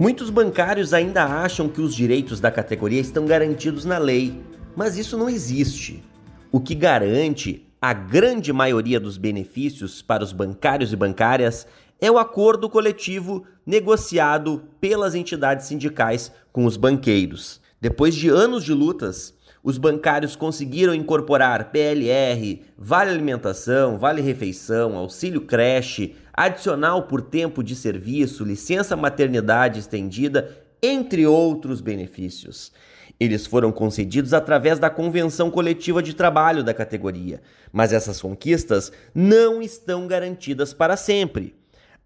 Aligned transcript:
Muitos 0.00 0.30
bancários 0.30 0.94
ainda 0.94 1.26
acham 1.26 1.68
que 1.68 1.82
os 1.82 1.94
direitos 1.94 2.40
da 2.40 2.50
categoria 2.50 3.02
estão 3.02 3.26
garantidos 3.26 3.84
na 3.84 3.98
lei, 3.98 4.40
mas 4.74 4.96
isso 4.96 5.14
não 5.18 5.28
existe. 5.28 6.02
O 6.50 6.58
que 6.58 6.74
garante 6.74 7.68
a 7.82 7.92
grande 7.92 8.50
maioria 8.50 8.98
dos 8.98 9.18
benefícios 9.18 10.00
para 10.00 10.24
os 10.24 10.32
bancários 10.32 10.90
e 10.90 10.96
bancárias 10.96 11.66
é 12.00 12.10
o 12.10 12.16
acordo 12.16 12.66
coletivo 12.70 13.44
negociado 13.66 14.62
pelas 14.80 15.14
entidades 15.14 15.66
sindicais 15.66 16.32
com 16.50 16.64
os 16.64 16.78
banqueiros. 16.78 17.60
Depois 17.78 18.14
de 18.14 18.30
anos 18.30 18.64
de 18.64 18.72
lutas, 18.72 19.34
os 19.62 19.76
bancários 19.76 20.34
conseguiram 20.34 20.94
incorporar 20.94 21.70
PLR, 21.70 22.62
Vale 22.78 23.10
Alimentação, 23.10 23.98
Vale 23.98 24.22
Refeição, 24.22 24.96
Auxílio 24.96 25.42
Creche, 25.42 26.16
adicional 26.32 27.04
por 27.04 27.22
tempo 27.22 27.62
de 27.62 27.74
serviço, 27.74 28.44
licença 28.44 28.96
maternidade 28.96 29.80
estendida, 29.80 30.56
entre 30.82 31.26
outros 31.26 31.80
benefícios. 31.80 32.72
Eles 33.18 33.46
foram 33.46 33.70
concedidos 33.70 34.32
através 34.32 34.78
da 34.78 34.88
convenção 34.88 35.50
coletiva 35.50 36.02
de 36.02 36.14
trabalho 36.14 36.64
da 36.64 36.72
categoria, 36.72 37.42
mas 37.70 37.92
essas 37.92 38.20
conquistas 38.20 38.90
não 39.14 39.60
estão 39.60 40.06
garantidas 40.06 40.72
para 40.72 40.96
sempre. 40.96 41.54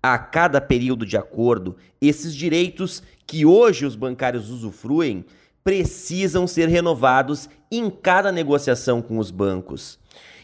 A 0.03 0.19
cada 0.19 0.61
período 0.61 1.07
de 1.07 1.17
acordo, 1.17 1.77
esses 2.01 2.35
direitos 2.35 3.03
que 3.27 3.47
hoje 3.47 3.87
os 3.87 3.95
bancários 3.95 4.51
usufruem 4.51 5.25
precisam 5.63 6.47
ser 6.47 6.69
renovados 6.69 7.49
em 7.71 7.89
cada 7.89 8.31
negociação 8.31 9.01
com 9.01 9.17
os 9.17 9.31
bancos. 9.31 9.99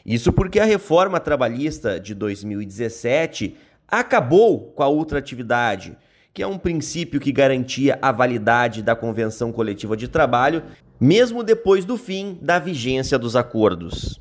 Isso 0.04 0.32
porque 0.32 0.58
a 0.58 0.64
reforma 0.64 1.20
trabalhista 1.20 2.00
de 2.00 2.14
2017 2.14 3.54
acabou 3.90 4.72
com 4.72 4.82
a 4.82 4.88
ultratividade, 4.88 5.96
que 6.32 6.42
é 6.42 6.46
um 6.46 6.58
princípio 6.58 7.20
que 7.20 7.32
garantia 7.32 7.98
a 8.00 8.12
validade 8.12 8.82
da 8.82 8.94
convenção 8.94 9.52
coletiva 9.52 9.96
de 9.96 10.08
trabalho, 10.08 10.62
mesmo 11.00 11.42
depois 11.42 11.84
do 11.84 11.96
fim 11.96 12.38
da 12.40 12.58
vigência 12.58 13.18
dos 13.18 13.34
acordos. 13.34 14.20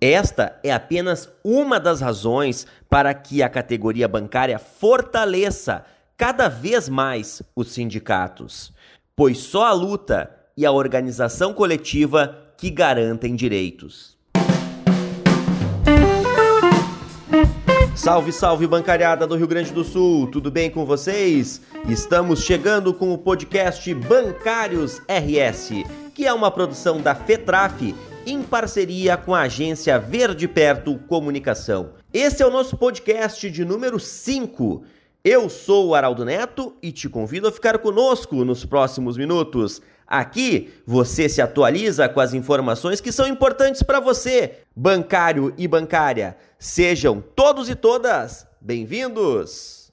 Esta 0.00 0.58
é 0.64 0.72
apenas 0.72 1.28
uma 1.44 1.78
das 1.78 2.00
razões 2.00 2.66
para 2.88 3.14
que 3.14 3.42
a 3.42 3.48
categoria 3.48 4.08
bancária 4.08 4.58
fortaleça 4.58 5.84
cada 6.16 6.48
vez 6.48 6.88
mais 6.88 7.42
os 7.54 7.72
sindicatos 7.72 8.72
pois 9.16 9.38
só 9.38 9.66
a 9.66 9.72
luta 9.72 10.30
e 10.56 10.64
a 10.64 10.72
organização 10.72 11.52
coletiva 11.52 12.54
que 12.56 12.70
garantem 12.70 13.34
direitos. 13.34 14.18
Salve, 18.02 18.32
salve 18.32 18.66
bancariada 18.66 19.28
do 19.28 19.36
Rio 19.36 19.46
Grande 19.46 19.72
do 19.72 19.84
Sul, 19.84 20.26
tudo 20.26 20.50
bem 20.50 20.68
com 20.68 20.84
vocês? 20.84 21.60
Estamos 21.88 22.42
chegando 22.42 22.92
com 22.92 23.12
o 23.12 23.16
podcast 23.16 23.94
Bancários 23.94 25.00
RS, 25.06 25.84
que 26.12 26.26
é 26.26 26.32
uma 26.32 26.50
produção 26.50 27.00
da 27.00 27.14
FETRAF 27.14 27.94
em 28.26 28.42
parceria 28.42 29.16
com 29.16 29.32
a 29.32 29.42
agência 29.42 30.00
Verde 30.00 30.48
Perto 30.48 30.98
Comunicação. 31.06 31.90
Esse 32.12 32.42
é 32.42 32.46
o 32.46 32.50
nosso 32.50 32.76
podcast 32.76 33.48
de 33.48 33.64
número 33.64 34.00
5 34.00 34.82
eu 35.24 35.48
sou 35.48 35.86
o 35.86 35.94
Araldo 35.94 36.24
Neto 36.24 36.74
e 36.82 36.90
te 36.90 37.08
convido 37.08 37.46
a 37.46 37.52
ficar 37.52 37.78
conosco 37.78 38.44
nos 38.44 38.64
próximos 38.64 39.16
minutos. 39.16 39.80
Aqui 40.12 40.70
você 40.86 41.26
se 41.26 41.40
atualiza 41.40 42.06
com 42.06 42.20
as 42.20 42.34
informações 42.34 43.00
que 43.00 43.10
são 43.10 43.26
importantes 43.26 43.82
para 43.82 43.98
você, 43.98 44.58
bancário 44.76 45.54
e 45.56 45.66
bancária. 45.66 46.36
Sejam 46.58 47.24
todos 47.34 47.70
e 47.70 47.74
todas 47.74 48.46
bem-vindos! 48.60 49.90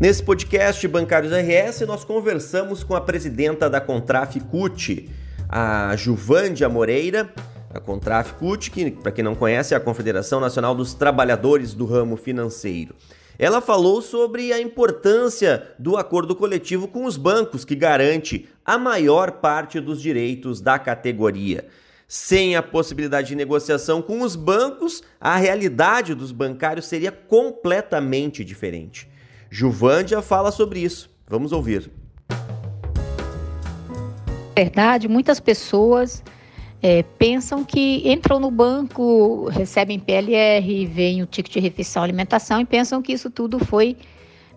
Nesse 0.00 0.22
podcast 0.22 0.88
Bancários 0.88 1.30
RS, 1.30 1.82
nós 1.82 2.06
conversamos 2.06 2.82
com 2.82 2.94
a 2.94 3.02
presidenta 3.02 3.68
da 3.68 3.82
Contraf 3.82 4.40
CUT, 4.40 5.10
a 5.46 5.94
Juvândia 5.94 6.70
Moreira 6.70 7.30
a 7.74 7.80
Contrafcut, 7.80 8.70
que 8.70 8.90
para 8.90 9.12
quem 9.12 9.24
não 9.24 9.34
conhece 9.34 9.74
é 9.74 9.76
a 9.76 9.80
Confederação 9.80 10.40
Nacional 10.40 10.74
dos 10.74 10.94
Trabalhadores 10.94 11.74
do 11.74 11.86
Ramo 11.86 12.16
Financeiro. 12.16 12.94
Ela 13.38 13.60
falou 13.60 14.02
sobre 14.02 14.52
a 14.52 14.60
importância 14.60 15.74
do 15.78 15.96
acordo 15.96 16.36
coletivo 16.36 16.86
com 16.86 17.04
os 17.04 17.16
bancos, 17.16 17.64
que 17.64 17.74
garante 17.74 18.48
a 18.64 18.78
maior 18.78 19.32
parte 19.32 19.80
dos 19.80 20.00
direitos 20.00 20.60
da 20.60 20.78
categoria. 20.78 21.66
Sem 22.06 22.56
a 22.56 22.62
possibilidade 22.62 23.28
de 23.28 23.34
negociação 23.34 24.02
com 24.02 24.20
os 24.20 24.36
bancos, 24.36 25.02
a 25.18 25.36
realidade 25.36 26.14
dos 26.14 26.30
bancários 26.30 26.86
seria 26.86 27.10
completamente 27.10 28.44
diferente. 28.44 29.08
Juvândia 29.50 30.20
fala 30.20 30.50
sobre 30.50 30.80
isso. 30.80 31.10
Vamos 31.26 31.52
ouvir. 31.52 31.90
Verdade, 34.54 35.08
muitas 35.08 35.40
pessoas 35.40 36.22
é, 36.82 37.04
pensam 37.04 37.64
que 37.64 38.02
entram 38.04 38.40
no 38.40 38.50
banco, 38.50 39.48
recebem 39.48 40.00
PLR, 40.00 40.84
vem 40.86 41.22
o 41.22 41.26
ticket 41.26 41.52
de 41.52 41.60
refeição 41.60 42.02
alimentação 42.02 42.60
e 42.60 42.64
pensam 42.64 43.00
que 43.00 43.12
isso 43.12 43.30
tudo 43.30 43.64
foi 43.64 43.96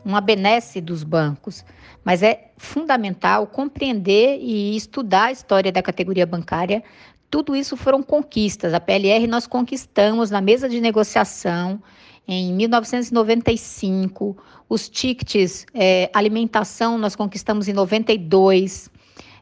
uma 0.03 0.19
benesse 0.19 0.81
dos 0.81 1.03
bancos. 1.03 1.63
Mas 2.03 2.23
é 2.23 2.51
fundamental 2.57 3.45
compreender 3.45 4.39
e 4.41 4.75
estudar 4.75 5.25
a 5.25 5.31
história 5.31 5.71
da 5.71 5.83
categoria 5.83 6.25
bancária. 6.25 6.83
Tudo 7.29 7.55
isso 7.55 7.77
foram 7.77 8.01
conquistas. 8.01 8.73
A 8.73 8.79
PLR 8.79 9.27
nós 9.27 9.45
conquistamos 9.45 10.31
na 10.31 10.41
mesa 10.41 10.67
de 10.67 10.81
negociação 10.81 11.81
em 12.27 12.53
1995. 12.53 14.35
Os 14.67 14.89
tickets 14.89 15.65
é, 15.75 16.09
alimentação 16.11 16.97
nós 16.97 17.15
conquistamos 17.15 17.67
em 17.67 17.73
92. 17.73 18.89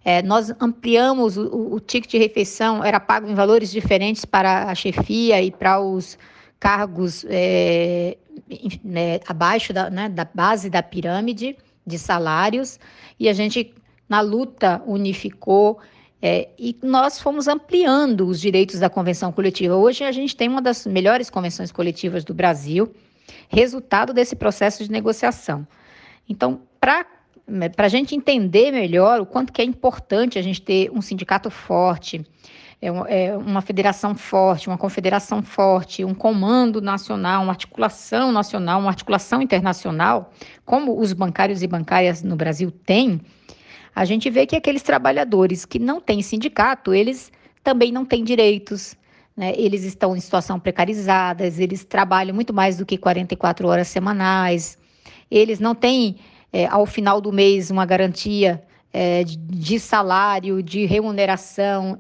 É, 0.06 0.22
nós 0.22 0.53
ampliamos 0.59 1.38
o, 1.38 1.75
o 1.75 1.80
ticket 1.80 2.12
de 2.12 2.18
refeição, 2.18 2.84
era 2.84 3.00
pago 3.00 3.28
em 3.28 3.34
valores 3.34 3.72
diferentes 3.72 4.25
para 4.25 4.69
a 4.69 4.75
chefia 4.75 5.41
e 5.41 5.50
para 5.50 5.80
os 5.80 6.18
cargos 6.59 7.25
é, 7.30 8.18
né, 8.84 9.19
abaixo 9.28 9.72
da, 9.72 9.90
né, 9.90 10.09
da 10.09 10.25
base 10.25 10.69
da 10.69 10.84
pirâmide 10.84 11.58
de 11.86 11.97
salários, 11.97 12.80
e 13.19 13.30
a 13.30 13.34
gente, 13.34 13.74
na 14.08 14.22
luta, 14.22 14.81
unificou 14.86 15.80
é, 16.25 16.47
e 16.58 16.78
nós 16.81 17.19
fomos 17.19 17.50
ampliando 17.50 18.25
os 18.25 18.40
direitos 18.40 18.80
da 18.80 18.90
convenção 18.90 19.30
coletiva. 19.30 19.75
Hoje 19.75 20.06
a 20.06 20.12
gente 20.13 20.36
tem 20.38 20.47
uma 20.47 20.62
das 20.62 20.88
melhores 20.88 21.30
convenções 21.30 21.69
coletivas 21.69 22.24
do 22.24 22.34
Brasil, 22.34 22.94
resultado 23.50 24.13
desse 24.13 24.34
processo 24.34 24.84
de 24.86 24.90
negociação. 24.90 25.68
Então, 26.28 26.62
para 26.80 27.06
para 27.76 27.88
a 27.88 27.90
gente 27.90 28.16
entender 28.16 28.72
melhor 28.72 29.20
o 29.20 29.26
quanto 29.26 29.52
que 29.52 29.62
é 29.62 29.66
importante 29.66 30.40
a 30.40 30.42
gente 30.42 30.62
ter 30.62 30.90
um 30.92 31.02
sindicato 31.02 31.50
forte, 31.50 32.26
é, 32.81 32.88
é 32.88 33.38
uma 33.38 33.62
federação 33.62 34.16
forte, 34.16 34.68
uma 34.68 34.78
confederação 34.78 35.42
forte, 35.42 36.04
um 36.04 36.14
comando 36.14 36.81
nacional, 36.81 37.44
uma 37.44 37.52
articulação 37.52 38.31
nacional, 38.31 38.80
uma 38.80 38.90
articulação 38.90 39.42
internacional, 39.42 40.34
como 40.66 41.00
os 41.00 41.14
bancários 41.14 41.64
e 41.64 41.68
bancárias 41.68 42.24
no 42.24 42.36
Brasil 42.36 42.72
têm, 42.72 43.22
a 43.96 44.06
gente 44.06 44.30
vê 44.30 44.46
que 44.46 44.56
aqueles 44.56 44.81
trabalhadores 44.81 45.66
que 45.66 45.78
não 45.78 46.02
têm 46.02 46.22
sindicato, 46.22 46.94
eles 46.94 47.31
também 47.64 47.92
não 47.92 48.04
têm 48.04 48.24
direitos, 48.24 48.96
né? 49.38 49.54
eles 49.56 49.84
estão 49.84 50.16
em 50.16 50.20
situação 50.20 50.60
precarizada, 50.60 51.46
eles 51.46 51.84
trabalham 51.84 52.34
muito 52.34 52.54
mais 52.54 52.78
do 52.78 52.86
que 52.86 52.98
44 52.98 53.68
horas 53.68 53.88
semanais, 53.88 54.78
eles 55.30 55.60
não 55.60 55.75
têm 55.75 56.18
é, 56.53 56.68
ao 56.68 56.86
final 56.86 57.19
do 57.19 57.34
mês 57.34 57.72
uma 57.72 57.84
garantia 57.84 58.64
é, 58.94 59.24
de, 59.24 59.80
salário, 59.80 60.62
de 60.62 60.86
remuneração. 60.86 61.97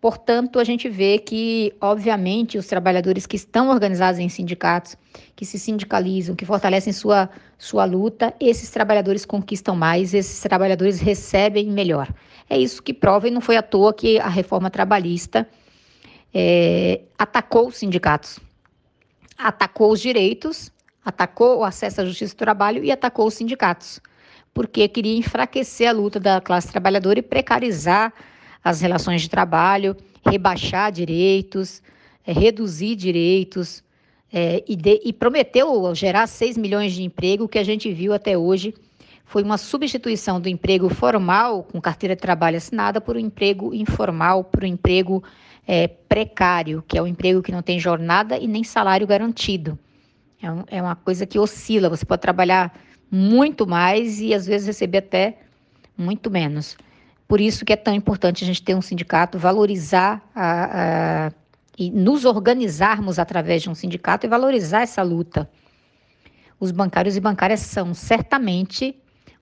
Portanto, 0.00 0.60
a 0.60 0.64
gente 0.64 0.88
vê 0.88 1.18
que, 1.18 1.74
obviamente, 1.80 2.56
os 2.56 2.66
trabalhadores 2.68 3.26
que 3.26 3.34
estão 3.34 3.70
organizados 3.70 4.20
em 4.20 4.28
sindicatos, 4.28 4.96
que 5.34 5.44
se 5.44 5.58
sindicalizam, 5.58 6.36
que 6.36 6.44
fortalecem 6.44 6.92
sua, 6.92 7.28
sua 7.58 7.84
luta, 7.84 8.32
esses 8.38 8.70
trabalhadores 8.70 9.26
conquistam 9.26 9.74
mais, 9.74 10.14
esses 10.14 10.38
trabalhadores 10.40 11.00
recebem 11.00 11.66
melhor. 11.66 12.08
É 12.48 12.56
isso 12.56 12.80
que 12.80 12.94
prova, 12.94 13.26
e 13.26 13.32
não 13.32 13.40
foi 13.40 13.56
à 13.56 13.62
toa 13.62 13.92
que 13.92 14.20
a 14.20 14.28
reforma 14.28 14.70
trabalhista 14.70 15.48
é, 16.32 17.00
atacou 17.18 17.66
os 17.66 17.78
sindicatos, 17.78 18.38
atacou 19.36 19.90
os 19.90 20.00
direitos 20.00 20.70
atacou 21.06 21.58
o 21.58 21.64
acesso 21.64 22.00
à 22.00 22.04
justiça 22.04 22.34
do 22.34 22.38
trabalho 22.38 22.82
e 22.82 22.90
atacou 22.90 23.28
os 23.28 23.34
sindicatos, 23.34 24.00
porque 24.52 24.88
queria 24.88 25.16
enfraquecer 25.16 25.88
a 25.88 25.92
luta 25.92 26.18
da 26.18 26.40
classe 26.40 26.68
trabalhadora 26.68 27.20
e 27.20 27.22
precarizar 27.22 28.12
as 28.64 28.80
relações 28.80 29.22
de 29.22 29.30
trabalho, 29.30 29.96
rebaixar 30.28 30.90
direitos, 30.90 31.80
é, 32.26 32.32
reduzir 32.32 32.96
direitos, 32.96 33.84
é, 34.32 34.64
e, 34.66 34.74
de, 34.74 35.00
e 35.04 35.12
prometeu 35.12 35.94
gerar 35.94 36.26
6 36.26 36.58
milhões 36.58 36.92
de 36.92 37.04
emprego, 37.04 37.44
o 37.44 37.48
que 37.48 37.60
a 37.60 37.64
gente 37.64 37.92
viu 37.92 38.12
até 38.12 38.36
hoje 38.36 38.74
foi 39.24 39.44
uma 39.44 39.58
substituição 39.58 40.40
do 40.40 40.48
emprego 40.48 40.88
formal, 40.88 41.62
com 41.62 41.80
carteira 41.80 42.16
de 42.16 42.22
trabalho 42.22 42.56
assinada, 42.56 43.00
por 43.00 43.16
um 43.16 43.20
emprego 43.20 43.72
informal, 43.72 44.42
por 44.42 44.64
um 44.64 44.66
emprego 44.66 45.22
é, 45.66 45.86
precário, 45.86 46.82
que 46.86 46.98
é 46.98 47.02
um 47.02 47.06
emprego 47.06 47.42
que 47.42 47.52
não 47.52 47.62
tem 47.62 47.78
jornada 47.78 48.36
e 48.36 48.48
nem 48.48 48.64
salário 48.64 49.06
garantido. 49.06 49.78
É, 50.46 50.52
um, 50.52 50.64
é 50.68 50.82
uma 50.82 50.94
coisa 50.94 51.26
que 51.26 51.38
oscila. 51.38 51.88
Você 51.88 52.06
pode 52.06 52.22
trabalhar 52.22 52.72
muito 53.10 53.66
mais 53.66 54.20
e 54.20 54.32
às 54.32 54.46
vezes 54.46 54.68
receber 54.68 54.98
até 54.98 55.38
muito 55.98 56.30
menos. 56.30 56.76
Por 57.26 57.40
isso 57.40 57.64
que 57.64 57.72
é 57.72 57.76
tão 57.76 57.92
importante 57.92 58.44
a 58.44 58.46
gente 58.46 58.62
ter 58.62 58.74
um 58.74 58.80
sindicato, 58.80 59.38
valorizar 59.38 60.22
a, 60.34 61.26
a, 61.26 61.32
e 61.76 61.90
nos 61.90 62.24
organizarmos 62.24 63.18
através 63.18 63.62
de 63.62 63.68
um 63.68 63.74
sindicato 63.74 64.24
e 64.24 64.28
valorizar 64.28 64.82
essa 64.82 65.02
luta. 65.02 65.50
Os 66.60 66.70
bancários 66.70 67.16
e 67.16 67.20
bancárias 67.20 67.60
são 67.60 67.92
certamente 67.92 68.94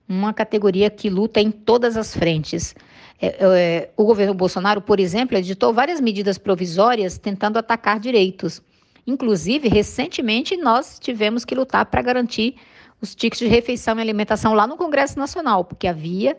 uma 0.09 0.33
categoria 0.33 0.89
que 0.89 1.09
luta 1.09 1.39
em 1.39 1.51
todas 1.51 1.95
as 1.95 2.15
frentes. 2.15 2.75
É, 3.21 3.37
é, 3.39 3.89
o 3.95 4.03
governo 4.03 4.33
Bolsonaro, 4.33 4.81
por 4.81 4.99
exemplo, 4.99 5.37
editou 5.37 5.71
várias 5.71 6.01
medidas 6.01 6.39
provisórias 6.39 7.19
tentando 7.19 7.59
atacar 7.59 7.99
direitos. 7.99 8.61
Inclusive, 9.07 9.67
recentemente, 9.67 10.57
nós 10.57 10.97
tivemos 10.99 11.45
que 11.45 11.53
lutar 11.53 11.85
para 11.85 12.01
garantir 12.01 12.55
os 12.99 13.13
tickets 13.13 13.39
de 13.39 13.47
refeição 13.47 13.97
e 13.97 14.01
alimentação 14.01 14.53
lá 14.53 14.65
no 14.65 14.77
Congresso 14.77 15.19
Nacional, 15.19 15.63
porque 15.63 15.87
havia 15.87 16.37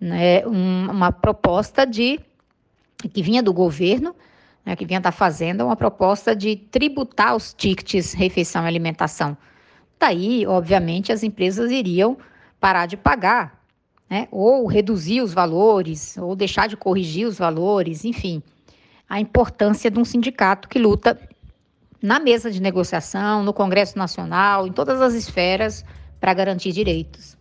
né, 0.00 0.46
um, 0.46 0.90
uma 0.90 1.12
proposta 1.12 1.86
de 1.86 2.18
que 3.12 3.22
vinha 3.22 3.42
do 3.42 3.52
governo, 3.52 4.14
né, 4.64 4.74
que 4.74 4.86
vinha 4.86 5.00
da 5.00 5.12
Fazenda, 5.12 5.64
uma 5.64 5.76
proposta 5.76 6.34
de 6.34 6.56
tributar 6.56 7.36
os 7.36 7.52
tickets 7.52 8.12
refeição 8.12 8.64
e 8.64 8.68
alimentação. 8.68 9.36
Daí, 9.98 10.46
obviamente, 10.46 11.12
as 11.12 11.22
empresas 11.22 11.70
iriam 11.70 12.16
parar 12.58 12.86
de 12.86 12.96
pagar, 12.96 13.62
né, 14.08 14.26
ou 14.30 14.66
reduzir 14.66 15.20
os 15.20 15.32
valores, 15.32 16.16
ou 16.16 16.34
deixar 16.34 16.66
de 16.66 16.76
corrigir 16.76 17.26
os 17.26 17.38
valores, 17.38 18.04
enfim. 18.04 18.42
A 19.08 19.20
importância 19.20 19.90
de 19.90 19.98
um 19.98 20.04
sindicato 20.04 20.68
que 20.68 20.78
luta 20.78 21.18
na 22.04 22.20
mesa 22.20 22.50
de 22.50 22.60
negociação, 22.60 23.42
no 23.42 23.54
Congresso 23.54 23.96
Nacional, 23.96 24.66
em 24.66 24.72
todas 24.72 25.00
as 25.00 25.14
esferas, 25.14 25.82
para 26.20 26.34
garantir 26.34 26.70
direitos. 26.70 27.34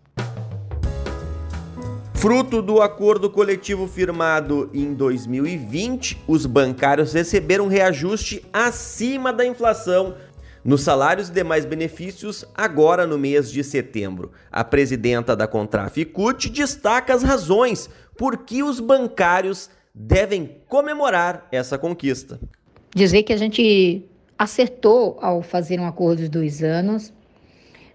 Fruto 2.13 2.61
do 2.61 2.81
acordo 2.81 3.29
coletivo 3.29 3.89
firmado 3.89 4.69
em 4.73 4.93
2020, 4.93 6.23
os 6.25 6.45
bancários 6.45 7.11
receberam 7.11 7.67
reajuste 7.67 8.41
acima 8.53 9.33
da 9.33 9.45
inflação 9.45 10.15
nos 10.63 10.79
salários 10.81 11.27
e 11.27 11.33
demais 11.33 11.65
benefícios 11.65 12.45
agora 12.55 13.05
no 13.05 13.17
mês 13.17 13.51
de 13.51 13.65
setembro. 13.65 14.31
A 14.49 14.63
presidenta 14.63 15.35
da 15.35 15.45
Contraficut 15.45 16.49
destaca 16.49 17.13
as 17.13 17.21
razões 17.21 17.89
por 18.17 18.37
que 18.37 18.63
os 18.63 18.79
bancários 18.79 19.69
devem 19.93 20.59
comemorar 20.69 21.49
essa 21.51 21.77
conquista. 21.77 22.39
Dizer 22.95 23.23
que 23.23 23.33
a 23.33 23.37
gente 23.37 24.07
acertou 24.43 25.17
ao 25.21 25.41
fazer 25.41 25.79
um 25.79 25.85
acordo 25.85 26.21
de 26.21 26.29
dois 26.29 26.63
anos. 26.63 27.13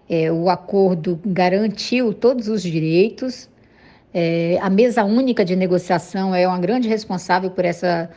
É, 0.09 0.31
o 0.31 0.49
acordo 0.49 1.19
garantiu 1.23 2.13
todos 2.13 2.47
os 2.47 2.61
direitos 2.61 3.49
é, 4.13 4.57
a 4.59 4.69
mesa 4.69 5.03
única 5.03 5.45
de 5.45 5.55
negociação 5.55 6.33
é 6.33 6.47
uma 6.47 6.57
grande 6.57 6.87
responsável 6.87 7.51
por 7.51 7.63
essa, 7.63 8.09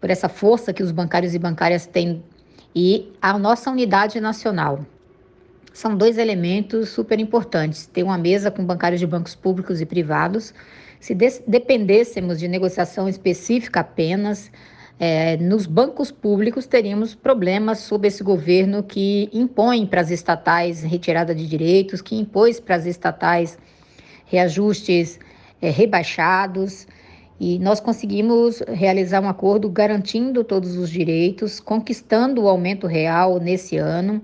por 0.00 0.10
essa 0.10 0.28
força 0.28 0.72
que 0.72 0.82
os 0.82 0.92
bancários 0.92 1.34
e 1.34 1.38
bancárias 1.38 1.86
têm 1.86 2.22
e 2.74 3.10
a 3.20 3.38
nossa 3.38 3.70
unidade 3.70 4.20
nacional. 4.20 4.84
São 5.72 5.96
dois 5.96 6.18
elementos 6.18 6.90
super 6.90 7.18
importantes. 7.18 7.86
Ter 7.86 8.02
uma 8.02 8.18
mesa 8.18 8.50
com 8.50 8.64
bancários 8.64 9.00
de 9.00 9.06
bancos 9.06 9.34
públicos 9.34 9.80
e 9.80 9.86
privados. 9.86 10.52
Se 11.00 11.14
dependêssemos 11.14 12.38
de 12.38 12.46
negociação 12.46 13.08
específica 13.08 13.80
apenas, 13.80 14.50
é, 15.04 15.36
nos 15.36 15.66
bancos 15.66 16.12
públicos 16.12 16.64
teríamos 16.64 17.12
problemas 17.12 17.80
sob 17.80 18.06
esse 18.06 18.22
governo 18.22 18.84
que 18.84 19.28
impõe 19.32 19.84
para 19.84 20.00
as 20.00 20.12
estatais 20.12 20.84
retirada 20.84 21.34
de 21.34 21.44
direitos, 21.44 22.00
que 22.00 22.14
impôs 22.14 22.60
para 22.60 22.76
as 22.76 22.86
estatais 22.86 23.58
reajustes 24.26 25.18
é, 25.60 25.70
rebaixados. 25.70 26.86
E 27.40 27.58
nós 27.58 27.80
conseguimos 27.80 28.62
realizar 28.68 29.20
um 29.20 29.28
acordo 29.28 29.68
garantindo 29.68 30.44
todos 30.44 30.76
os 30.76 30.88
direitos, 30.88 31.58
conquistando 31.58 32.42
o 32.42 32.48
aumento 32.48 32.86
real 32.86 33.40
nesse 33.40 33.76
ano. 33.78 34.22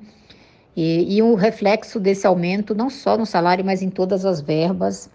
E, 0.76 1.16
e 1.16 1.20
o 1.20 1.34
reflexo 1.34 1.98
desse 1.98 2.24
aumento, 2.24 2.72
não 2.72 2.88
só 2.88 3.18
no 3.18 3.26
salário, 3.26 3.64
mas 3.64 3.82
em 3.82 3.90
todas 3.90 4.24
as 4.24 4.40
verbas. 4.40 5.10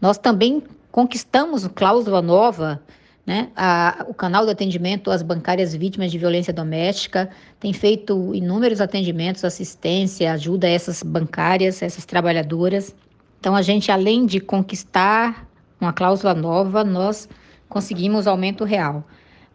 Nós 0.00 0.16
também 0.16 0.62
conquistamos 0.92 1.66
cláusula 1.66 2.22
nova 2.22 2.80
né? 3.24 3.50
A, 3.54 4.04
o 4.08 4.14
canal 4.14 4.44
de 4.44 4.50
atendimento 4.50 5.10
às 5.10 5.22
bancárias 5.22 5.74
vítimas 5.74 6.10
de 6.10 6.18
violência 6.18 6.52
doméstica 6.52 7.30
tem 7.60 7.72
feito 7.72 8.34
inúmeros 8.34 8.80
atendimentos, 8.80 9.44
assistência, 9.44 10.32
ajuda 10.32 10.66
a 10.66 10.70
essas 10.70 11.02
bancárias, 11.02 11.82
essas 11.82 12.04
trabalhadoras. 12.04 12.94
Então, 13.38 13.54
a 13.54 13.62
gente, 13.62 13.92
além 13.92 14.26
de 14.26 14.40
conquistar 14.40 15.48
uma 15.80 15.92
cláusula 15.92 16.34
nova, 16.34 16.82
nós 16.84 17.28
conseguimos 17.68 18.26
aumento 18.26 18.64
real. 18.64 19.04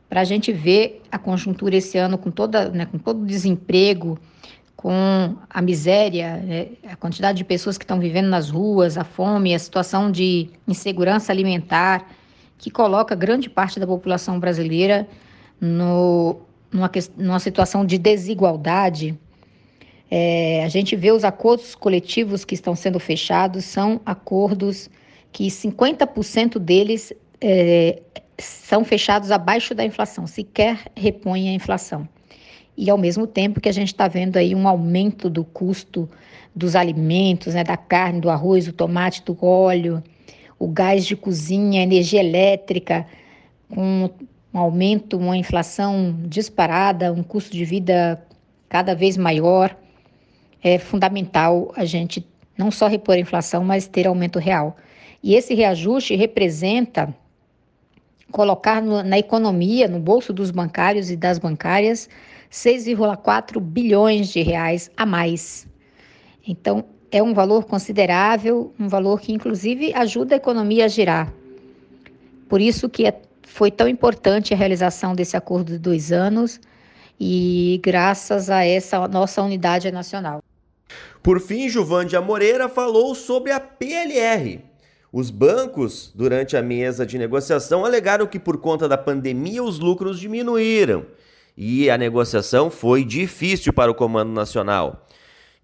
Para 0.10 0.22
a 0.22 0.24
gente 0.24 0.54
ver 0.54 1.02
a 1.12 1.18
conjuntura 1.18 1.76
esse 1.76 1.98
ano 1.98 2.18
com, 2.18 2.32
toda, 2.32 2.70
né, 2.70 2.86
com 2.86 2.98
todo 2.98 3.24
o 3.24 3.26
desemprego, 3.26 4.18
com 4.78 5.36
a 5.50 5.62
miséria, 5.62 6.38
né, 6.38 6.68
a 6.90 6.96
quantidade 6.96 7.38
de 7.38 7.44
pessoas 7.44 7.78
que 7.78 7.84
estão 7.84 8.00
vivendo 8.00 8.28
nas 8.28 8.50
ruas, 8.50 8.98
a 8.98 9.04
fome, 9.04 9.54
a 9.54 9.60
situação 9.60 10.10
de 10.10 10.50
insegurança 10.68 11.32
alimentar, 11.32 12.06
que 12.58 12.72
coloca 12.72 13.16
grande 13.16 13.50
parte 13.50 13.80
da 13.80 13.88
população 13.88 14.40
brasileira 14.40 15.08
no, 15.60 16.38
numa, 16.72 16.92
numa 17.16 17.40
situação 17.40 17.86
de 17.86 17.98
desigualdade, 17.98 19.18
é, 20.10 20.64
a 20.64 20.70
gente 20.70 20.96
vê 20.96 21.12
os 21.12 21.24
acordos 21.24 21.76
coletivos 21.76 22.46
que 22.46 22.56
estão 22.56 22.76
sendo 22.76 23.00
fechados, 23.00 23.66
são 23.66 24.00
acordos 24.06 24.90
que 25.32 25.48
50% 25.48 26.58
deles 26.58 27.14
é, 27.42 28.02
são 28.38 28.84
fechados 28.86 29.32
abaixo 29.32 29.76
da 29.76 29.84
inflação, 29.84 30.26
sequer 30.26 30.80
repõem 30.96 31.50
a 31.50 31.54
inflação. 31.54 32.08
E 32.78 32.90
ao 32.90 32.98
mesmo 32.98 33.26
tempo 33.26 33.60
que 33.60 33.68
a 33.68 33.74
gente 33.74 33.90
está 33.90 34.08
vendo 34.08 34.38
aí 34.38 34.54
um 34.54 34.68
aumento 34.68 35.30
do 35.30 35.44
custo 35.44 36.10
dos 36.56 36.76
alimentos, 36.76 37.54
né, 37.54 37.64
da 37.64 37.76
carne, 37.76 38.22
do 38.22 38.30
arroz, 38.30 38.66
do 38.66 38.74
tomate, 38.74 39.24
do 39.24 39.38
óleo, 39.44 40.02
o 40.60 40.68
gás 40.68 41.06
de 41.06 41.16
cozinha, 41.16 41.82
a 41.82 41.84
energia 41.84 42.20
elétrica, 42.20 43.06
com 43.70 44.10
um 44.54 44.60
aumento, 44.60 45.18
uma 45.18 45.38
inflação 45.38 46.16
disparada, 46.26 47.12
um 47.12 47.24
custo 47.24 47.52
de 47.52 47.66
vida 47.66 48.26
cada 48.70 48.96
vez 48.96 49.18
maior 49.18 49.76
é 50.64 50.78
fundamental 50.78 51.72
a 51.76 51.86
gente 51.86 52.26
não 52.58 52.72
só 52.72 52.88
repor 52.88 53.16
a 53.16 53.20
inflação, 53.20 53.64
mas 53.64 53.88
ter 53.88 54.08
aumento 54.08 54.40
real. 54.40 54.76
E 55.22 55.36
esse 55.36 55.54
reajuste 55.54 56.16
representa 56.16 57.14
colocar 58.32 58.82
no, 58.82 59.04
na 59.04 59.18
economia, 59.18 59.88
no 59.88 60.00
bolso 60.00 60.34
dos 60.34 60.52
bancários 60.52 61.12
e 61.12 61.16
das 61.16 61.38
bancárias, 61.38 62.10
6,4 62.52 63.60
bilhões 63.60 64.30
de 64.30 64.42
reais 64.42 64.90
a 64.98 65.06
mais. 65.06 65.68
Então, 66.48 66.84
é 67.12 67.22
um 67.22 67.34
valor 67.34 67.66
considerável, 67.66 68.74
um 68.80 68.88
valor 68.88 69.22
que 69.22 69.34
inclusive 69.34 69.94
ajuda 69.94 70.36
a 70.36 70.38
economia 70.38 70.86
a 70.86 70.88
girar. 70.88 71.34
Por 72.50 72.62
isso 72.62 72.90
que 72.90 73.06
é, 73.06 73.22
foi 73.44 73.72
tão 73.72 73.88
importante 73.88 74.54
a 74.54 74.58
realização 74.58 75.16
desse 75.16 75.36
acordo 75.36 75.74
de 75.74 75.80
dois 75.80 76.12
anos 76.12 76.60
e 77.20 77.80
graças 77.84 78.50
a 78.50 78.66
essa 78.66 79.08
nossa 79.08 79.42
unidade 79.42 79.92
nacional. 79.92 80.44
Por 81.24 81.42
fim, 81.42 81.68
Juvândia 81.68 82.22
Moreira 82.22 82.70
falou 82.70 83.14
sobre 83.16 83.52
a 83.52 83.60
PLR. 83.60 84.62
Os 85.12 85.30
bancos, 85.30 86.12
durante 86.14 86.56
a 86.56 86.62
mesa 86.62 87.06
de 87.06 87.18
negociação, 87.18 87.86
alegaram 87.86 88.28
que 88.28 88.40
por 88.40 88.58
conta 88.58 88.88
da 88.88 88.98
pandemia 88.98 89.64
os 89.64 89.80
lucros 89.80 90.20
diminuíram 90.20 91.06
e 91.58 91.90
a 91.90 91.98
negociação 91.98 92.70
foi 92.70 93.04
difícil 93.04 93.74
para 93.74 93.90
o 93.90 93.96
Comando 93.96 94.32
Nacional, 94.32 95.07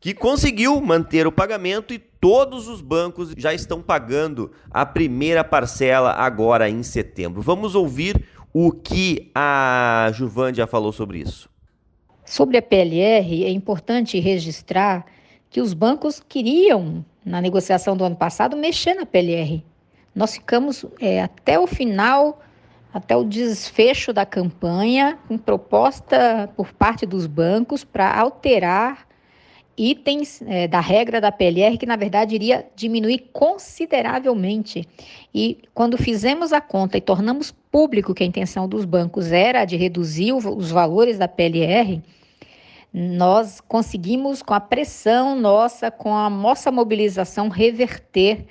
que 0.03 0.13
conseguiu 0.13 0.81
manter 0.81 1.25
o 1.25 1.31
pagamento 1.31 1.93
e 1.93 1.97
todos 1.97 2.67
os 2.67 2.81
bancos 2.81 3.33
já 3.37 3.53
estão 3.53 3.81
pagando 3.81 4.51
a 4.69 4.85
primeira 4.85 5.45
parcela 5.45 6.11
agora 6.11 6.69
em 6.69 6.83
setembro. 6.83 7.41
Vamos 7.41 7.73
ouvir 7.73 8.21
o 8.53 8.69
que 8.69 9.31
a 9.33 10.11
Juvândia 10.13 10.67
falou 10.67 10.91
sobre 10.91 11.19
isso. 11.19 11.49
Sobre 12.25 12.57
a 12.57 12.61
PLR, 12.61 13.45
é 13.45 13.49
importante 13.49 14.19
registrar 14.19 15.05
que 15.49 15.61
os 15.61 15.73
bancos 15.73 16.19
queriam, 16.19 17.05
na 17.23 17.39
negociação 17.39 17.95
do 17.95 18.03
ano 18.03 18.17
passado, 18.17 18.57
mexer 18.57 18.95
na 18.95 19.05
PLR. 19.05 19.63
Nós 20.13 20.33
ficamos 20.33 20.85
é, 20.99 21.21
até 21.21 21.57
o 21.57 21.65
final, 21.65 22.41
até 22.93 23.15
o 23.15 23.23
desfecho 23.23 24.11
da 24.11 24.25
campanha, 24.25 25.17
com 25.29 25.37
proposta 25.37 26.49
por 26.57 26.73
parte 26.73 27.05
dos 27.05 27.25
bancos 27.25 27.85
para 27.85 28.13
alterar 28.13 29.12
itens 29.77 30.41
é, 30.43 30.67
da 30.67 30.79
regra 30.79 31.19
da 31.19 31.31
PLR 31.31 31.77
que, 31.77 31.85
na 31.85 31.95
verdade, 31.95 32.35
iria 32.35 32.65
diminuir 32.75 33.29
consideravelmente. 33.31 34.87
E 35.33 35.59
quando 35.73 35.97
fizemos 35.97 36.53
a 36.53 36.61
conta 36.61 36.97
e 36.97 37.01
tornamos 37.01 37.51
público 37.71 38.13
que 38.13 38.23
a 38.23 38.27
intenção 38.27 38.67
dos 38.67 38.85
bancos 38.85 39.31
era 39.31 39.65
de 39.65 39.75
reduzir 39.75 40.33
os 40.33 40.71
valores 40.71 41.17
da 41.17 41.27
PLR, 41.27 42.01
nós 42.93 43.59
conseguimos, 43.59 44.43
com 44.43 44.53
a 44.53 44.59
pressão 44.59 45.35
nossa, 45.35 45.89
com 45.89 46.15
a 46.15 46.29
nossa 46.29 46.71
mobilização, 46.71 47.49
reverter 47.49 48.45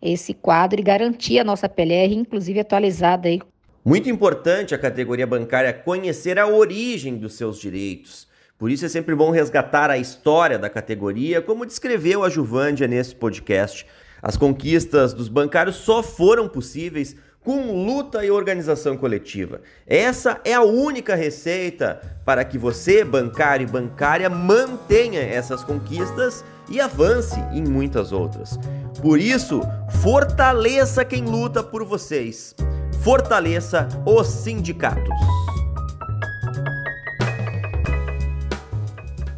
esse 0.00 0.34
quadro 0.34 0.78
e 0.78 0.82
garantir 0.82 1.38
a 1.38 1.44
nossa 1.44 1.68
PLR, 1.68 2.14
inclusive 2.14 2.60
atualizada 2.60 3.28
aí. 3.28 3.40
Muito 3.82 4.10
importante 4.10 4.74
a 4.74 4.78
categoria 4.78 5.26
bancária 5.26 5.72
conhecer 5.72 6.38
a 6.38 6.46
origem 6.46 7.16
dos 7.16 7.34
seus 7.34 7.58
direitos. 7.58 8.28
Por 8.58 8.72
isso 8.72 8.84
é 8.84 8.88
sempre 8.88 9.14
bom 9.14 9.30
resgatar 9.30 9.88
a 9.88 9.98
história 9.98 10.58
da 10.58 10.68
categoria, 10.68 11.40
como 11.40 11.64
descreveu 11.64 12.24
a 12.24 12.28
Juvândia 12.28 12.88
nesse 12.88 13.14
podcast. 13.14 13.86
As 14.20 14.36
conquistas 14.36 15.12
dos 15.12 15.28
bancários 15.28 15.76
só 15.76 16.02
foram 16.02 16.48
possíveis 16.48 17.14
com 17.40 17.84
luta 17.84 18.24
e 18.24 18.30
organização 18.32 18.96
coletiva. 18.96 19.60
Essa 19.86 20.40
é 20.44 20.54
a 20.54 20.62
única 20.62 21.14
receita 21.14 22.00
para 22.24 22.44
que 22.44 22.58
você, 22.58 23.04
bancário 23.04 23.64
e 23.64 23.70
bancária, 23.70 24.28
mantenha 24.28 25.20
essas 25.20 25.62
conquistas 25.62 26.44
e 26.68 26.80
avance 26.80 27.38
em 27.52 27.62
muitas 27.62 28.10
outras. 28.10 28.58
Por 29.00 29.20
isso, 29.20 29.62
fortaleça 30.02 31.04
quem 31.04 31.24
luta 31.24 31.62
por 31.62 31.84
vocês. 31.84 32.56
Fortaleça 33.02 33.88
os 34.04 34.26
sindicatos. 34.26 35.16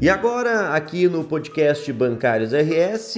E 0.02 0.08
agora, 0.08 0.74
aqui 0.74 1.06
no 1.06 1.24
podcast 1.24 1.92
Bancários 1.92 2.52
RS, 2.54 3.16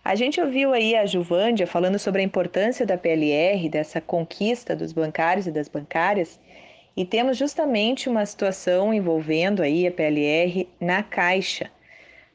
A 0.03 0.15
gente 0.15 0.41
ouviu 0.41 0.73
aí 0.73 0.95
a 0.95 1.05
Juvândia 1.05 1.67
falando 1.67 1.99
sobre 1.99 2.21
a 2.21 2.25
importância 2.25 2.85
da 2.85 2.97
PLR, 2.97 3.69
dessa 3.69 4.01
conquista 4.01 4.75
dos 4.75 4.91
bancários 4.91 5.47
e 5.47 5.51
das 5.51 5.67
bancárias, 5.67 6.39
e 6.95 7.05
temos 7.05 7.37
justamente 7.37 8.09
uma 8.09 8.25
situação 8.25 8.93
envolvendo 8.93 9.61
aí 9.61 9.85
a 9.85 9.91
PLR 9.91 10.67
na 10.81 11.03
Caixa. 11.03 11.69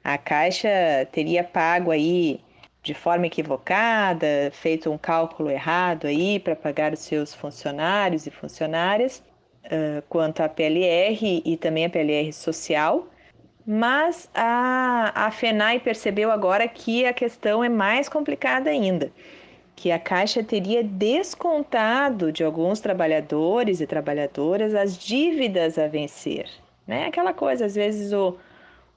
A 0.02 0.16
Caixa 0.16 0.68
teria 1.10 1.42
pago 1.42 1.90
aí 1.90 2.40
de 2.84 2.92
forma 2.92 3.26
equivocada, 3.26 4.50
feito 4.52 4.92
um 4.92 4.98
cálculo 4.98 5.50
errado 5.50 6.06
aí 6.06 6.38
para 6.38 6.54
pagar 6.54 6.92
os 6.92 7.00
seus 7.00 7.34
funcionários 7.34 8.26
e 8.26 8.30
funcionárias, 8.30 9.22
uh, 9.64 10.02
quanto 10.06 10.42
à 10.42 10.48
PLR 10.50 11.42
e 11.42 11.56
também 11.56 11.86
a 11.86 11.90
PLR 11.90 12.30
social, 12.30 13.08
mas 13.66 14.28
a, 14.34 15.26
a 15.26 15.30
FENAI 15.30 15.80
percebeu 15.80 16.30
agora 16.30 16.68
que 16.68 17.06
a 17.06 17.14
questão 17.14 17.64
é 17.64 17.70
mais 17.70 18.06
complicada 18.06 18.68
ainda, 18.68 19.10
que 19.74 19.90
a 19.90 19.98
Caixa 19.98 20.44
teria 20.44 20.84
descontado 20.84 22.30
de 22.30 22.44
alguns 22.44 22.80
trabalhadores 22.80 23.80
e 23.80 23.86
trabalhadoras 23.86 24.74
as 24.74 24.98
dívidas 24.98 25.78
a 25.78 25.88
vencer. 25.88 26.50
Né? 26.86 27.06
Aquela 27.06 27.32
coisa, 27.32 27.64
às 27.64 27.74
vezes 27.74 28.12
o, 28.12 28.36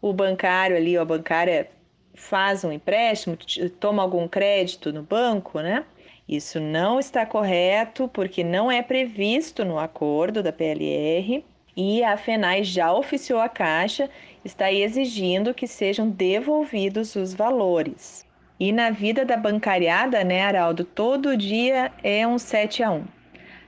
o 0.02 0.12
bancário 0.12 0.76
ali, 0.76 0.98
a 0.98 1.06
bancária 1.06 1.70
faz 2.18 2.66
um 2.66 2.72
empréstimo, 2.72 3.38
toma 3.80 4.02
algum 4.02 4.28
crédito 4.28 4.92
no 4.92 5.04
banco, 5.04 5.62
né? 5.62 5.86
Isso 6.28 6.60
não 6.60 7.00
está 7.00 7.26
correto 7.26 8.10
porque 8.10 8.44
não 8.44 8.70
é 8.70 8.82
previsto 8.82 9.64
no 9.64 9.80
acordo 9.80 10.44
da 10.44 10.52
PLR 10.52 11.46
e 11.76 12.04
a 12.04 12.18
FENAI 12.18 12.66
já 12.66 12.92
oficiou 12.92 13.40
a 13.40 13.48
Caixa, 13.48 14.10
está 14.44 14.74
exigindo 14.74 15.54
que 15.54 15.68
sejam 15.68 16.10
devolvidos 16.10 17.16
os 17.16 17.34
valores. 17.34 18.26
E 18.60 18.72
na 18.72 18.90
vida 18.90 19.24
da 19.24 19.38
bancariada, 19.38 20.24
né, 20.24 20.42
Araldo, 20.42 20.84
todo 20.84 21.38
dia 21.38 21.92
é 22.04 22.26
um 22.28 22.40
7 22.40 22.82
a 22.82 22.90
1. 22.92 23.04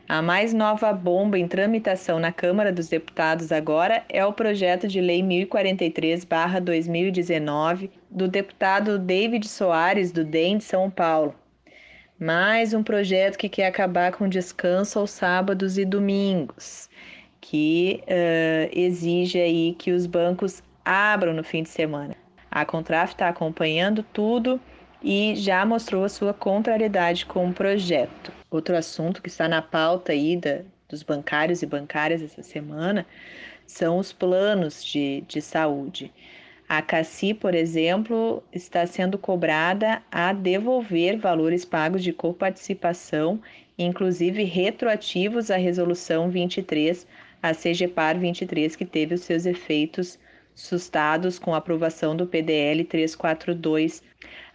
A 0.08 0.24
mais 0.24 0.56
nova 0.56 0.92
bomba 0.92 1.38
em 1.38 1.48
tramitação 1.48 2.20
na 2.20 2.32
Câmara 2.32 2.74
dos 2.74 2.90
Deputados 2.90 3.52
agora 3.52 4.04
é 4.10 4.26
o 4.26 4.34
projeto 4.34 4.88
de 4.88 5.00
lei 5.00 5.22
1043/2019 5.22 7.92
do 8.10 8.28
deputado 8.28 8.98
David 8.98 9.48
Soares 9.48 10.12
do 10.12 10.24
DEM 10.24 10.58
de 10.58 10.64
São 10.64 10.90
Paulo. 10.90 11.36
Mais 12.20 12.74
um 12.74 12.84
projeto 12.84 13.38
que 13.38 13.48
quer 13.48 13.68
acabar 13.68 14.12
com 14.12 14.28
descanso 14.28 15.00
aos 15.00 15.12
sábados 15.12 15.78
e 15.78 15.86
domingos 15.86 16.90
que 17.40 18.04
uh, 18.04 18.70
exige 18.74 19.40
aí 19.40 19.76
que 19.78 19.92
os 19.92 20.06
bancos 20.06 20.62
abram 20.84 21.34
no 21.34 21.44
fim 21.44 21.64
de 21.64 21.70
semana. 21.70 22.16
A 22.52 22.66
Contraf 22.66 23.14
está 23.14 23.30
acompanhando 23.30 24.04
tudo 24.04 24.60
e 25.02 25.36
já 25.36 25.66
mostrou 25.66 26.04
a 26.04 26.10
sua 26.10 26.34
contrariedade 26.34 27.26
com 27.26 27.48
o 27.48 27.54
projeto. 27.54 28.34
Outro 28.52 28.76
assunto 28.76 29.22
que 29.22 29.30
está 29.30 29.48
na 29.48 29.62
pauta 29.62 30.12
aí 30.12 30.36
da, 30.36 30.62
dos 30.90 31.04
bancários 31.04 31.62
e 31.62 31.66
bancárias 31.66 32.22
essa 32.22 32.44
semana 32.44 33.06
são 33.66 33.98
os 33.98 34.12
planos 34.12 34.84
de, 34.84 35.24
de 35.28 35.42
saúde. 35.42 36.12
A 36.70 36.84
CACI, 36.84 37.34
por 37.34 37.56
exemplo, 37.56 38.44
está 38.54 38.86
sendo 38.86 39.18
cobrada 39.18 40.04
a 40.12 40.32
devolver 40.32 41.18
valores 41.18 41.66
pagos 41.66 42.04
de 42.04 42.14
coparticipação, 42.14 43.42
inclusive 43.76 44.44
retroativos 44.44 45.50
à 45.50 45.58
Resolução 45.58 46.30
23 46.30 47.08
a 47.42 47.56
CGPAR 47.56 48.20
23, 48.20 48.76
que 48.76 48.86
teve 48.86 49.16
os 49.16 49.22
seus 49.22 49.48
efeitos 49.48 50.20
sustados 50.54 51.40
com 51.40 51.56
a 51.56 51.58
aprovação 51.58 52.16
do 52.16 52.28
PDL 52.28 52.84
342. 52.84 54.04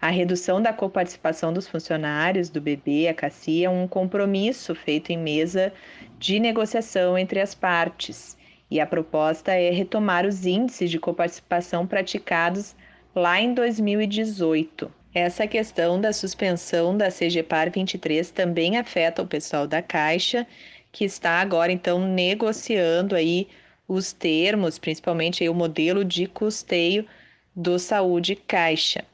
A 0.01 0.09
redução 0.09 0.63
da 0.63 0.73
coparticipação 0.73 1.53
dos 1.53 1.67
funcionários 1.67 2.49
do 2.49 2.61
BB, 2.61 3.09
a 3.09 3.15
CACI, 3.15 3.65
é 3.65 3.71
um 3.71 3.89
compromisso 3.89 4.73
feito 4.73 5.11
em 5.11 5.19
mesa 5.19 5.73
de 6.21 6.39
negociação 6.39 7.19
entre 7.19 7.41
as 7.41 7.57
partes. 7.57 8.37
E 8.75 8.81
a 8.81 8.87
proposta 8.87 9.53
é 9.53 9.71
retomar 9.71 10.27
os 10.27 10.45
índices 10.45 10.91
de 10.91 10.99
coparticipação 10.99 11.87
praticados 11.87 12.75
lá 13.15 13.41
em 13.41 13.55
2018. 13.55 14.91
Essa 15.15 15.47
questão 15.47 16.01
da 16.01 16.13
suspensão 16.13 16.97
da 16.97 17.09
CGPAR 17.09 17.71
23 17.71 18.33
também 18.33 18.77
afeta 18.77 19.23
o 19.23 19.29
pessoal 19.29 19.69
da 19.69 19.81
Caixa, 19.81 20.45
que 20.91 21.05
está 21.05 21.41
agora 21.41 21.71
então 21.71 22.01
negociando 22.01 23.15
aí 23.15 23.47
os 23.87 24.13
termos, 24.13 24.77
principalmente 24.77 25.49
o 25.49 25.55
modelo 25.55 26.05
de 26.05 26.27
custeio 26.27 27.07
do 27.55 27.79
Saúde 27.79 28.35
Caixa. 28.35 29.05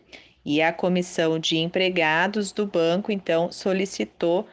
E 0.43 0.63
a 0.63 0.73
comissão 0.73 1.39
de 1.39 1.59
empregados 1.59 2.51
do 2.51 2.65
banco 2.65 3.13
então 3.13 3.53
solicitou 3.53 4.49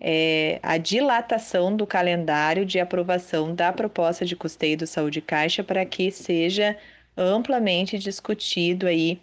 é, 0.00 0.58
a 0.62 0.78
dilatação 0.78 1.76
do 1.76 1.86
calendário 1.86 2.64
de 2.64 2.80
aprovação 2.80 3.54
da 3.54 3.72
proposta 3.72 4.24
de 4.24 4.34
custeio 4.34 4.78
do 4.78 4.86
Saúde 4.86 5.20
Caixa 5.20 5.62
para 5.62 5.84
que 5.84 6.10
seja 6.10 6.76
amplamente 7.16 7.98
discutido 7.98 8.86
aí 8.86 9.20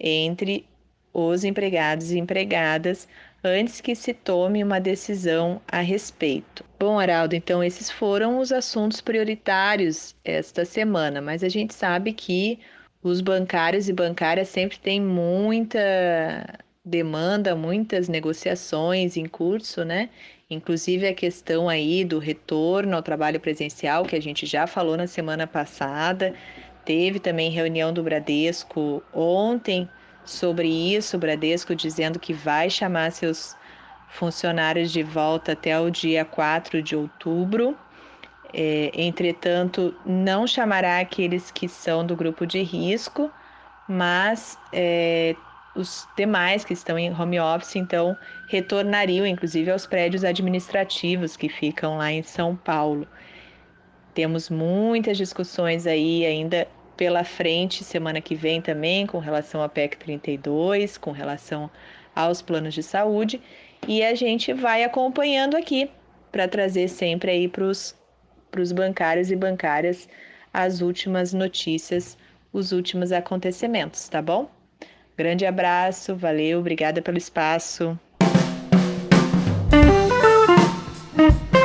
entre 0.00 0.66
os 1.12 1.44
empregados 1.44 2.10
e 2.10 2.18
empregadas 2.18 3.08
antes 3.42 3.80
que 3.80 3.94
se 3.94 4.12
tome 4.12 4.62
uma 4.64 4.80
decisão 4.80 5.60
a 5.68 5.80
respeito. 5.80 6.64
Bom, 6.78 6.98
Araldo, 6.98 7.34
então 7.36 7.62
esses 7.62 7.90
foram 7.90 8.38
os 8.40 8.50
assuntos 8.50 9.00
prioritários 9.00 10.14
esta 10.24 10.64
semana, 10.64 11.20
mas 11.20 11.44
a 11.44 11.48
gente 11.48 11.72
sabe 11.72 12.12
que 12.12 12.58
os 13.02 13.20
bancários 13.20 13.88
e 13.88 13.92
bancárias 13.92 14.48
sempre 14.48 14.78
têm 14.78 15.00
muita 15.00 16.58
demanda, 16.86 17.56
muitas 17.56 18.08
negociações 18.08 19.16
em 19.16 19.26
curso, 19.26 19.84
né? 19.84 20.08
Inclusive 20.48 21.08
a 21.08 21.14
questão 21.14 21.68
aí 21.68 22.04
do 22.04 22.20
retorno 22.20 22.94
ao 22.94 23.02
trabalho 23.02 23.40
presencial, 23.40 24.04
que 24.04 24.14
a 24.14 24.22
gente 24.22 24.46
já 24.46 24.68
falou 24.68 24.96
na 24.96 25.08
semana 25.08 25.48
passada. 25.48 26.32
Teve 26.84 27.18
também 27.18 27.50
reunião 27.50 27.92
do 27.92 28.04
Bradesco 28.04 29.02
ontem 29.12 29.88
sobre 30.24 30.68
isso, 30.68 31.16
o 31.16 31.20
Bradesco 31.20 31.74
dizendo 31.74 32.20
que 32.20 32.32
vai 32.32 32.70
chamar 32.70 33.10
seus 33.10 33.56
funcionários 34.08 34.92
de 34.92 35.02
volta 35.02 35.52
até 35.52 35.78
o 35.80 35.90
dia 35.90 36.24
4 36.24 36.80
de 36.80 36.94
outubro. 36.94 37.76
É, 38.52 38.92
entretanto, 38.94 39.94
não 40.04 40.46
chamará 40.46 41.00
aqueles 41.00 41.50
que 41.50 41.68
são 41.68 42.06
do 42.06 42.14
grupo 42.14 42.46
de 42.46 42.62
risco, 42.62 43.32
mas 43.88 44.58
é, 44.72 45.36
os 45.76 46.08
demais 46.16 46.64
que 46.64 46.72
estão 46.72 46.98
em 46.98 47.12
home 47.12 47.38
office, 47.38 47.76
então, 47.76 48.16
retornariam, 48.48 49.26
inclusive, 49.26 49.70
aos 49.70 49.86
prédios 49.86 50.24
administrativos 50.24 51.36
que 51.36 51.48
ficam 51.48 51.98
lá 51.98 52.10
em 52.10 52.22
São 52.22 52.56
Paulo. 52.56 53.06
Temos 54.14 54.48
muitas 54.48 55.16
discussões 55.16 55.86
aí 55.86 56.24
ainda 56.24 56.66
pela 56.96 57.22
frente, 57.22 57.84
semana 57.84 58.20
que 58.20 58.34
vem 58.34 58.62
também, 58.62 59.06
com 59.06 59.18
relação 59.18 59.62
à 59.62 59.68
PEC 59.68 59.98
32, 59.98 60.96
com 60.96 61.12
relação 61.12 61.70
aos 62.14 62.40
planos 62.40 62.72
de 62.72 62.82
saúde, 62.82 63.42
e 63.86 64.02
a 64.02 64.14
gente 64.14 64.54
vai 64.54 64.82
acompanhando 64.82 65.54
aqui 65.54 65.90
para 66.32 66.48
trazer 66.48 66.88
sempre 66.88 67.30
aí 67.30 67.48
para 67.48 67.64
os 67.64 68.72
bancários 68.74 69.30
e 69.30 69.36
bancárias 69.36 70.08
as 70.52 70.80
últimas 70.80 71.34
notícias, 71.34 72.16
os 72.50 72.72
últimos 72.72 73.12
acontecimentos, 73.12 74.08
tá 74.08 74.22
bom? 74.22 74.55
Grande 75.16 75.46
abraço, 75.46 76.14
valeu, 76.14 76.58
obrigada 76.58 77.00
pelo 77.00 77.16
espaço. 77.16 77.98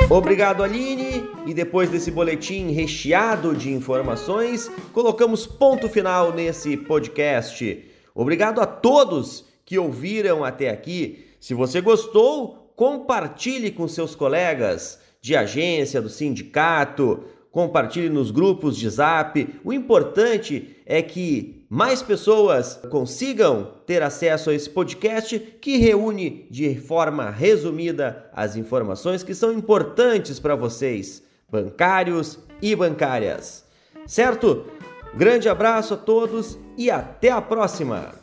Obrigado, 0.09 0.63
Aline. 0.63 1.23
E 1.45 1.53
depois 1.53 1.89
desse 1.89 2.11
boletim 2.11 2.71
recheado 2.71 3.55
de 3.55 3.71
informações, 3.71 4.69
colocamos 4.93 5.47
ponto 5.47 5.89
final 5.89 6.33
nesse 6.33 6.75
podcast. 6.75 7.85
Obrigado 8.13 8.59
a 8.61 8.65
todos 8.65 9.45
que 9.65 9.77
ouviram 9.79 10.43
até 10.43 10.69
aqui. 10.69 11.27
Se 11.39 11.53
você 11.53 11.79
gostou, 11.81 12.73
compartilhe 12.75 13.71
com 13.71 13.87
seus 13.87 14.15
colegas 14.15 14.99
de 15.21 15.35
agência, 15.35 16.01
do 16.01 16.09
sindicato, 16.09 17.23
compartilhe 17.49 18.09
nos 18.09 18.31
grupos 18.31 18.77
de 18.77 18.89
zap. 18.89 19.47
O 19.63 19.71
importante 19.71 20.75
é 20.85 21.01
que 21.01 21.60
mais 21.73 22.01
pessoas 22.01 22.77
consigam 22.89 23.75
ter 23.85 24.03
acesso 24.03 24.49
a 24.49 24.53
esse 24.53 24.69
podcast 24.69 25.39
que 25.39 25.77
reúne 25.77 26.45
de 26.51 26.75
forma 26.75 27.29
resumida 27.29 28.29
as 28.33 28.57
informações 28.57 29.23
que 29.23 29.33
são 29.33 29.53
importantes 29.53 30.37
para 30.37 30.53
vocês, 30.53 31.23
bancários 31.49 32.37
e 32.61 32.75
bancárias. 32.75 33.63
Certo? 34.05 34.65
Grande 35.13 35.47
abraço 35.47 35.93
a 35.93 35.97
todos 35.97 36.59
e 36.77 36.91
até 36.91 37.31
a 37.31 37.41
próxima! 37.41 38.20